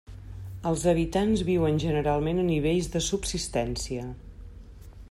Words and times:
Els 0.69 0.85
habitants 0.91 1.43
viuen 1.49 1.77
generalment 1.85 2.43
a 2.45 2.47
nivells 2.49 2.91
de 2.97 3.03
subsistència. 3.11 4.09